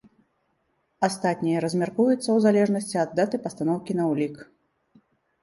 [1.07, 4.35] Астатняе размяркуецца ў залежнасці ад даты пастаноўкі на ўлік.